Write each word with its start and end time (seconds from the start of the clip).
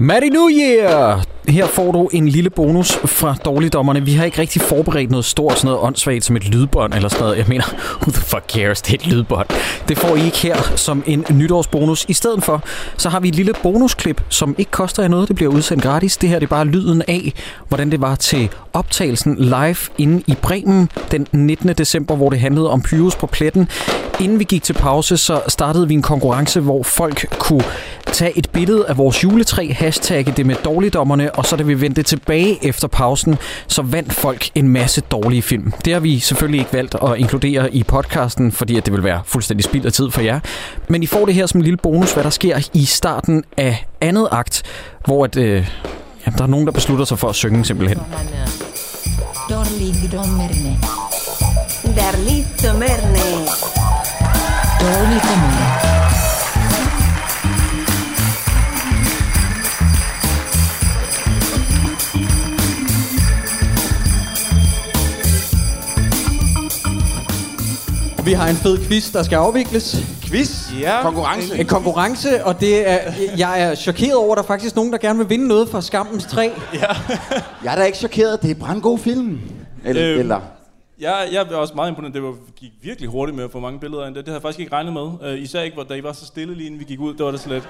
Matty 0.00 0.30
New 0.30 0.48
Year! 0.48 1.22
Her 1.50 1.66
får 1.66 1.92
du 1.92 2.08
en 2.12 2.28
lille 2.28 2.50
bonus 2.50 2.98
fra 3.04 3.34
dårligdommerne. 3.44 4.04
Vi 4.04 4.12
har 4.12 4.24
ikke 4.24 4.38
rigtig 4.38 4.62
forberedt 4.62 5.10
noget 5.10 5.24
stort, 5.24 5.58
sådan 5.58 5.66
noget 5.68 5.80
åndssvagt 5.80 6.24
som 6.24 6.36
et 6.36 6.48
lydbånd 6.48 6.94
eller 6.94 7.08
sådan 7.08 7.22
noget. 7.22 7.38
Jeg 7.38 7.44
mener, 7.48 7.64
who 8.02 8.12
the 8.12 8.22
fuck 8.22 8.44
cares, 8.48 8.82
det 8.82 8.90
er 8.90 8.94
et 8.94 9.06
lydbånd. 9.06 9.46
Det 9.88 9.98
får 9.98 10.16
I 10.16 10.24
ikke 10.24 10.38
her 10.38 10.56
som 10.76 11.02
en 11.06 11.26
nytårsbonus. 11.30 12.04
I 12.08 12.12
stedet 12.12 12.44
for, 12.44 12.62
så 12.96 13.08
har 13.08 13.20
vi 13.20 13.28
et 13.28 13.34
lille 13.34 13.52
bonusklip, 13.62 14.22
som 14.28 14.54
ikke 14.58 14.70
koster 14.70 15.02
jer 15.02 15.08
noget. 15.08 15.28
Det 15.28 15.36
bliver 15.36 15.52
udsendt 15.52 15.82
gratis. 15.82 16.16
Det 16.16 16.28
her 16.28 16.38
det 16.38 16.46
er 16.46 16.50
bare 16.50 16.64
lyden 16.64 17.02
af, 17.08 17.32
hvordan 17.68 17.90
det 17.90 18.00
var 18.00 18.14
til 18.14 18.48
optagelsen 18.72 19.36
live 19.38 19.76
inde 19.98 20.22
i 20.26 20.34
Bremen 20.42 20.88
den 21.10 21.26
19. 21.32 21.68
december, 21.68 22.16
hvor 22.16 22.30
det 22.30 22.40
handlede 22.40 22.70
om 22.70 22.82
Pyrus 22.82 23.16
på 23.16 23.26
pletten. 23.26 23.68
Inden 24.20 24.38
vi 24.38 24.44
gik 24.44 24.62
til 24.62 24.72
pause, 24.72 25.16
så 25.16 25.40
startede 25.48 25.88
vi 25.88 25.94
en 25.94 26.02
konkurrence, 26.02 26.60
hvor 26.60 26.82
folk 26.82 27.38
kunne 27.38 27.64
tage 28.12 28.38
et 28.38 28.50
billede 28.50 28.84
af 28.88 28.98
vores 28.98 29.24
juletræ, 29.24 29.72
hashtagge 29.72 30.32
det 30.36 30.46
med 30.46 30.56
dårligdommerne, 30.64 31.38
og 31.40 31.46
så 31.46 31.56
da 31.56 31.62
vi 31.62 31.80
vendte 31.80 32.02
tilbage 32.02 32.64
efter 32.66 32.88
pausen, 32.88 33.38
så 33.66 33.82
vandt 33.82 34.12
folk 34.12 34.50
en 34.54 34.68
masse 34.68 35.00
dårlige 35.00 35.42
film. 35.42 35.72
Det 35.84 35.92
har 35.92 36.00
vi 36.00 36.18
selvfølgelig 36.18 36.58
ikke 36.58 36.72
valgt 36.72 36.94
at 36.94 37.16
inkludere 37.16 37.74
i 37.74 37.82
podcasten, 37.82 38.52
fordi 38.52 38.76
at 38.76 38.86
det 38.86 38.92
vil 38.92 39.04
være 39.04 39.20
fuldstændig 39.24 39.64
spild 39.64 39.86
af 39.86 39.92
tid 39.92 40.10
for 40.10 40.20
jer. 40.20 40.40
Men 40.88 41.02
I 41.02 41.06
får 41.06 41.26
det 41.26 41.34
her 41.34 41.46
som 41.46 41.60
en 41.60 41.64
lille 41.64 41.76
bonus, 41.76 42.12
hvad 42.12 42.24
der 42.24 42.30
sker 42.30 42.68
i 42.74 42.84
starten 42.84 43.44
af 43.56 43.86
andet 44.00 44.28
akt, 44.30 44.62
hvor 45.06 45.24
at, 45.24 45.36
øh, 45.36 45.68
jamen, 46.26 46.38
der 46.38 46.44
er 46.44 46.48
nogen, 46.48 46.66
der 46.66 46.72
beslutter 46.72 47.04
sig 47.04 47.18
for 47.18 47.28
at 47.28 47.34
synge 47.34 47.64
simpelthen. 47.64 47.98
Dårligdommerne. 49.50 50.78
Dårligdommerne. 51.84 53.18
Dårligdommerne. 54.80 55.99
Vi 68.24 68.32
har 68.32 68.48
en 68.48 68.56
fed 68.56 68.78
quiz, 68.88 69.12
der 69.12 69.22
skal 69.22 69.36
afvikles. 69.36 69.96
Quiz? 70.24 70.72
Ja. 70.80 71.02
Konkurrence? 71.02 71.58
En 71.60 71.66
konkurrence, 71.66 72.44
og 72.44 72.60
det 72.60 72.90
er, 72.90 72.98
jeg 73.38 73.62
er 73.62 73.74
chokeret 73.74 74.14
over, 74.14 74.32
at 74.32 74.36
der 74.36 74.42
er 74.42 74.46
faktisk 74.46 74.76
nogen, 74.76 74.92
der 74.92 74.98
gerne 74.98 75.18
vil 75.18 75.30
vinde 75.30 75.48
noget 75.48 75.68
fra 75.68 75.80
Skammens 75.80 76.24
træ. 76.26 76.48
Jeg 77.64 77.72
er 77.72 77.76
da 77.76 77.82
ikke 77.82 77.98
chokeret. 77.98 78.42
Det 78.42 78.50
er 78.50 78.54
brandgod 78.54 78.98
film. 78.98 79.40
Eller, 79.84 80.10
Øhm. 80.10 80.20
eller 80.20 80.40
Jeg, 81.00 81.28
jeg 81.32 81.42
er 81.50 81.56
også 81.56 81.74
meget 81.74 81.88
imponeret. 81.88 82.14
Det 82.14 82.22
var, 82.22 82.34
gik 82.56 82.70
virkelig 82.82 83.10
hurtigt 83.10 83.36
med 83.36 83.44
at 83.44 83.50
få 83.50 83.60
mange 83.60 83.80
billeder 83.80 84.06
ind. 84.06 84.14
Det, 84.14 84.24
det 84.24 84.28
havde 84.28 84.36
jeg 84.36 84.42
faktisk 84.42 84.60
ikke 84.60 84.72
regnet 84.72 84.92
med. 84.92 85.32
Uh, 85.32 85.42
især 85.42 85.60
ikke, 85.62 85.74
hvor, 85.74 85.84
da 85.84 85.94
I 85.94 86.02
var 86.02 86.12
så 86.12 86.26
stille 86.26 86.54
lige 86.54 86.66
inden 86.66 86.80
vi 86.80 86.84
gik 86.84 87.00
ud. 87.00 87.14
Det 87.14 87.24
var 87.24 87.30
det 87.30 87.40
slet. 87.40 87.68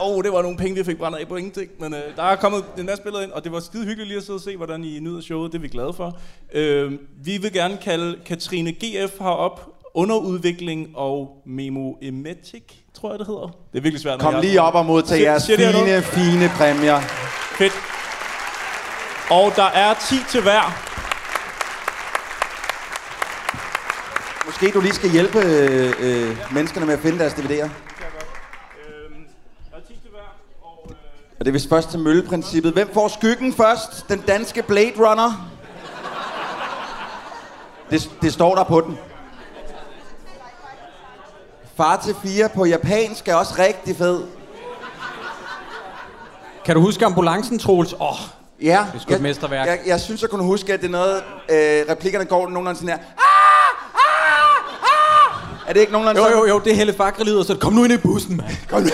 Åh, 0.00 0.16
oh, 0.16 0.24
det 0.24 0.32
var 0.32 0.42
nogle 0.42 0.56
penge, 0.56 0.74
vi 0.74 0.84
fik 0.84 0.98
brændt 0.98 1.18
af 1.18 1.28
på 1.28 1.36
ingenting. 1.36 1.70
Men 1.80 1.92
uh, 1.92 1.98
der 2.16 2.22
er 2.22 2.36
kommet 2.36 2.64
en 2.78 2.86
masse 2.86 3.02
billeder 3.02 3.22
ind, 3.22 3.32
og 3.32 3.44
det 3.44 3.52
var 3.52 3.60
skide 3.60 3.84
hyggeligt 3.84 4.08
lige 4.08 4.18
at 4.18 4.24
sidde 4.24 4.36
og 4.36 4.40
se, 4.40 4.56
hvordan 4.56 4.84
I 4.84 4.98
nyder 5.00 5.20
showet. 5.20 5.52
Det 5.52 5.58
er 5.58 5.62
vi 5.62 5.68
glade 5.68 5.92
for. 5.92 6.06
Uh, 6.54 6.92
vi 7.24 7.38
vil 7.42 7.52
gerne 7.52 7.76
kalde 7.82 8.16
Katrine 8.26 8.72
GF 8.72 9.18
herop 9.20 9.68
underudvikling 10.02 10.88
og 10.96 11.42
memoemetic, 11.46 12.62
tror 13.00 13.10
jeg 13.10 13.18
det 13.18 13.26
hedder. 13.26 13.46
Det 13.72 13.78
er 13.78 13.82
virkelig 13.82 14.00
svært. 14.00 14.18
når 14.22 14.30
kom 14.30 14.40
lige 14.40 14.62
op 14.62 14.74
og 14.74 14.86
modtag 14.86 15.16
Siger- 15.16 15.30
jeres 15.30 15.42
siger 15.42 15.56
det 15.56 15.74
her 15.86 16.00
fine, 16.00 16.22
fine 16.32 16.48
præmier. 16.56 17.00
Fedt. 17.58 17.72
Og 19.30 19.52
der 19.56 19.64
er 19.64 19.94
10 20.08 20.14
til 20.30 20.42
hver. 20.42 20.62
Måske 24.46 24.70
du 24.74 24.80
lige 24.80 24.92
skal 24.94 25.10
hjælpe 25.10 25.38
øh, 25.38 25.92
øh, 26.00 26.36
menneskerne 26.52 26.86
med 26.86 26.94
at 26.94 27.00
finde 27.00 27.18
deres 27.18 27.32
DVD'er. 27.32 27.52
Øhm, 27.52 27.70
der 29.70 29.76
er 29.76 29.80
10 29.88 29.94
til 30.02 30.10
hver. 30.10 30.36
Og, 30.62 30.86
øh, 30.90 30.94
Og 31.38 31.44
det 31.44 31.48
er 31.48 31.52
vist 31.52 31.68
først 31.68 31.90
til 31.90 31.98
mølleprincippet. 31.98 32.72
Hvem 32.72 32.90
får 32.94 33.08
skyggen 33.08 33.52
først? 33.52 34.08
Den 34.08 34.18
danske 34.20 34.62
Blade 34.62 34.92
Runner? 34.98 35.50
Det, 37.90 38.10
det 38.22 38.32
står 38.32 38.54
der 38.54 38.64
på 38.64 38.80
den. 38.80 38.98
Far 41.78 42.02
til 42.04 42.16
fire 42.22 42.48
på 42.48 42.64
japansk 42.64 43.28
er 43.28 43.34
også 43.34 43.54
rigtig 43.58 43.96
fed. 43.96 44.22
Kan 46.64 46.74
du 46.74 46.80
huske 46.80 47.06
ambulancen, 47.06 47.58
Troels? 47.58 47.92
Åh, 47.92 48.00
oh, 48.00 48.16
Ja, 48.62 48.86
er 48.94 48.98
sgu 48.98 49.14
et 49.14 49.20
mesterværk. 49.20 49.66
Jeg, 49.66 49.78
jeg, 49.86 50.00
synes, 50.00 50.22
jeg 50.22 50.30
kunne 50.30 50.44
huske, 50.44 50.72
at 50.72 50.80
det 50.80 50.86
er 50.86 50.90
noget... 50.90 51.22
Øh, 51.50 51.84
replikkerne 51.90 52.24
går 52.24 52.48
nogenlunde 52.48 52.80
sådan 52.80 52.88
her. 52.88 52.96
Ah! 52.96 53.02
Ah! 53.94 54.02
Ah! 54.82 55.68
Er 55.68 55.72
det 55.72 55.80
ikke 55.80 55.92
nogenlunde 55.92 56.20
jo, 56.20 56.26
sådan? 56.26 56.38
jo, 56.38 56.46
jo, 56.46 56.60
det 56.64 56.72
er 56.72 56.76
Helle 56.76 56.92
Fakre 56.92 57.44
så 57.44 57.56
kom 57.60 57.72
nu 57.72 57.84
ind 57.84 57.92
i 57.92 57.96
bussen, 57.96 58.36
mand. 58.36 58.50
Kom 58.68 58.82
nu. 58.82 58.88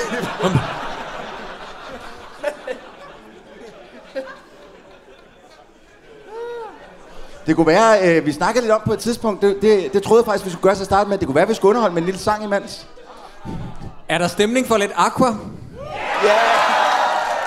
Det 7.46 7.56
kunne 7.56 7.66
være, 7.66 8.08
øh, 8.08 8.26
vi 8.26 8.32
snakkede 8.32 8.64
lidt 8.64 8.72
om 8.72 8.80
på 8.86 8.92
et 8.92 8.98
tidspunkt, 8.98 9.42
det, 9.42 9.56
det, 9.62 9.92
det 9.92 10.02
troede 10.02 10.20
jeg 10.20 10.26
faktisk, 10.26 10.44
vi 10.44 10.50
skulle 10.50 10.62
gøre 10.62 10.74
til 10.74 10.80
at 10.80 10.86
starte 10.86 11.10
med. 11.10 11.18
Det 11.18 11.26
kunne 11.26 11.34
være, 11.34 11.48
vi 11.48 11.54
skulle 11.54 11.70
underholde 11.70 11.94
med 11.94 12.02
en 12.02 12.06
lille 12.06 12.20
sang 12.20 12.44
imens. 12.44 12.86
Er 14.08 14.18
der 14.18 14.28
stemning 14.28 14.66
for 14.68 14.76
lidt 14.76 14.92
aqua? 14.96 15.28
Ja! 16.24 16.34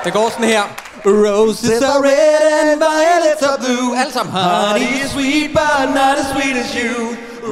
Det 0.04 0.14
går 0.14 0.30
sådan 0.30 0.46
her. 0.46 0.62
Roses 1.06 1.82
are 1.82 2.02
red 2.04 2.72
and 2.72 2.80
violets 2.90 3.44
are 3.50 3.58
blue. 3.66 3.98
Alle 4.00 4.14
sammen. 4.14 4.34
Honey 4.34 5.04
is 5.04 5.12
sweet, 5.12 5.50
but 5.60 5.90
not 6.00 6.16
as 6.22 6.28
sweet 6.34 6.56
as 6.64 6.72
you. 6.82 6.96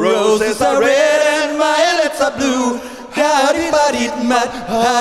Roses 0.06 0.62
are 0.62 0.77
red 0.89 1.19
and 1.41 1.51
violets 1.67 2.19
are 2.25 2.33
blue. 2.39 2.79
Howdy, 3.15 3.71
buddy, 3.71 4.05
mad. 4.27 4.49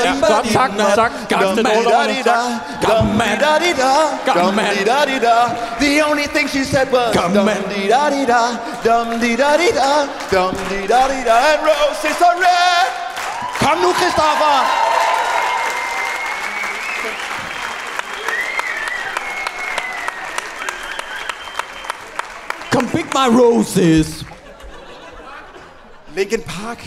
Ja, 0.04 0.12
godt, 0.20 0.46
tak, 0.52 0.70
tak. 0.94 1.12
Godt 1.28 1.56
til 1.56 1.64
dårligdommerne, 1.64 2.22
tak. 2.22 2.82
Come 2.82 3.16
man. 3.18 3.38
Come 4.26 4.56
man. 4.56 4.74
The 5.80 6.02
only 6.08 6.26
thing 6.34 6.48
she 6.48 6.64
said 6.64 6.92
was 6.92 7.14
Come 7.16 7.34
dum 7.34 7.48
dee 7.74 7.88
da 7.88 8.10
dee 8.10 8.26
da, 8.26 8.42
dum 8.84 9.20
dee 9.20 9.36
da 9.36 9.56
dee 9.56 9.72
da, 9.80 9.90
dum 10.30 10.54
dee 10.70 10.86
da 10.86 11.08
dee 11.10 11.24
da, 11.28 11.36
and 11.50 11.60
roses 11.70 12.20
are 12.22 12.38
red. 12.38 12.86
Kom 13.58 13.80
nu, 13.82 13.92
Christoffer! 13.92 14.58
Come 22.70 22.88
pick 22.90 23.14
my 23.14 23.28
roses. 23.28 24.24
Linkin 26.16 26.42
Park. 26.42 26.78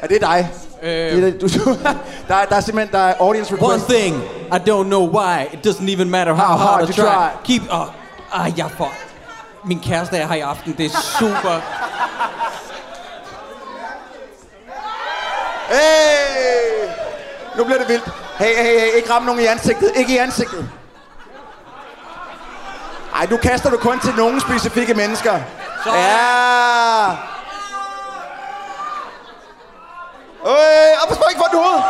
Er 0.00 0.06
det 0.06 0.20
dig? 0.20 0.50
Øh. 0.82 0.88
Det 1.22 1.34
er, 1.34 1.38
du, 1.38 1.48
der, 2.28 2.34
er, 2.34 2.44
der 2.44 2.56
er 2.56 2.60
simpelthen 2.60 2.92
der 2.92 2.98
er 3.06 3.14
audience 3.20 3.54
One 3.54 3.62
request. 3.74 3.88
thing, 3.88 4.16
I 4.52 4.70
don't 4.70 4.82
know 4.84 5.08
why. 5.20 5.44
It 5.52 5.66
doesn't 5.66 5.90
even 5.92 6.10
matter 6.10 6.34
how, 6.34 6.56
hard, 6.56 6.88
I 6.88 6.92
try. 6.92 7.28
Keep 7.44 7.62
up. 7.62 7.88
Ah, 8.32 8.58
jeg 8.58 8.70
får... 8.70 8.92
Min 9.64 9.80
kæreste 9.80 10.16
er 10.16 10.26
her 10.26 10.34
i 10.34 10.40
aften. 10.40 10.74
Det 10.78 10.86
er 10.86 10.90
super. 11.18 11.60
Hey! 15.68 16.88
Nu 17.56 17.64
bliver 17.64 17.78
det 17.78 17.88
vildt. 17.88 18.04
Hey, 18.38 18.56
hey, 18.56 18.80
hey, 18.80 18.96
ikke 18.96 19.12
ramme 19.12 19.26
nogen 19.26 19.40
i 19.40 19.44
ansigtet. 19.44 19.92
Ikke 19.96 20.14
i 20.14 20.16
ansigtet. 20.16 20.68
Ej, 23.14 23.26
nu 23.30 23.36
kaster 23.36 23.70
du 23.70 23.76
kun 23.76 24.00
til 24.00 24.14
nogle 24.16 24.40
specifikke 24.40 24.94
mennesker. 24.94 25.40
Så- 25.84 25.90
Ja! 25.94 27.06
Øh, 30.46 31.02
og 31.02 31.08
pas 31.08 31.18
på 31.18 31.24
ikke 31.30 31.40
for 31.44 31.50
den 31.50 31.58
hoved. 31.64 31.80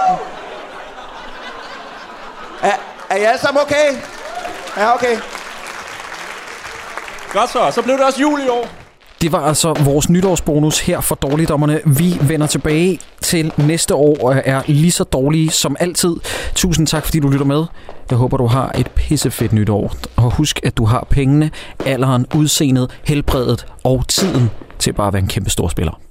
Er, 2.63 2.77
er 3.11 3.17
I 3.17 3.23
alle 3.23 3.41
sammen 3.41 3.63
okay? 3.63 3.87
Ja, 4.77 4.95
okay. 4.95 5.17
Godt 7.33 7.51
så. 7.51 7.71
Så 7.71 7.83
blev 7.83 7.97
det 7.97 8.05
også 8.05 8.21
jul 8.21 8.41
i 8.41 8.49
år. 8.49 8.69
Det 9.23 9.33
var 9.33 9.41
altså 9.41 9.73
vores 9.73 10.09
nytårsbonus 10.11 10.81
her 10.81 11.01
for 11.01 11.15
dårligdommerne. 11.15 11.81
Vi 11.85 12.19
vender 12.21 12.47
tilbage 12.47 13.01
til 13.21 13.53
næste 13.57 13.95
år 13.95 14.17
og 14.25 14.43
er 14.45 14.63
lige 14.67 14.93
så 14.93 15.05
dårlige 15.05 15.51
som 15.51 15.77
altid. 15.81 16.17
Tusind 16.55 16.87
tak, 16.87 17.05
fordi 17.05 17.21
du 17.21 17.29
lytter 17.29 17.47
med. 17.47 17.65
Jeg 18.11 18.19
håber, 18.19 18.37
du 18.37 18.47
har 18.47 18.73
et 18.79 18.91
pissefedt 18.91 19.53
nytår. 19.53 19.93
Og 20.17 20.31
husk, 20.31 20.61
at 20.65 20.77
du 20.77 20.85
har 20.85 21.07
pengene, 21.11 21.51
alderen, 21.87 22.27
udseendet, 22.35 23.01
helbredet 23.05 23.67
og 23.85 24.09
tiden 24.09 24.51
til 24.79 24.93
bare 24.93 25.07
at 25.07 25.13
være 25.13 25.23
en 25.23 25.29
kæmpe 25.29 25.51
stor 25.51 25.69
spiller. 25.69 26.06